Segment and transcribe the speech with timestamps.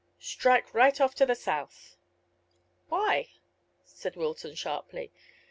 [0.17, 1.95] "Strike right off to the south."
[2.87, 3.29] "Why?"
[3.85, 5.11] said Wilton sharply.